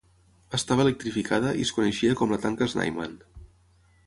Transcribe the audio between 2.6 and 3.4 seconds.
Snyman.